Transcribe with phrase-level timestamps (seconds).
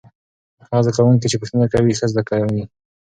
[0.65, 2.63] هغه زده کوونکي چې پوښتنه کوي ښه زده کوي.